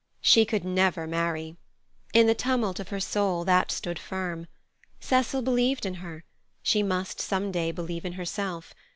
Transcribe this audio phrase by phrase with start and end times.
[0.21, 1.57] She could never marry.
[2.11, 4.47] In the tumult of her soul, that stood firm.
[4.99, 6.23] Cecil believed in her;
[6.63, 8.73] she must some day believe in herself.